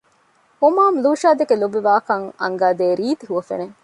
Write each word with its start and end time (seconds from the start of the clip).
ހުމާމް 0.61 0.97
ލޫޝާދެކެ 1.03 1.55
ލޯބިވާކަން 1.61 2.25
އަންގަދޭ 2.41 2.87
ރީތި 2.99 3.25
ހުވަފެނެއް 3.29 3.75